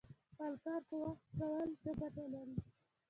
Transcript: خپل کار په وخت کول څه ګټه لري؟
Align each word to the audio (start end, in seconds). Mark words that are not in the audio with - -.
خپل 0.29 0.53
کار 0.63 0.81
په 0.89 0.95
وخت 1.03 1.25
کول 1.37 1.69
څه 1.81 1.89
ګټه 1.99 2.25
لري؟ 2.33 2.57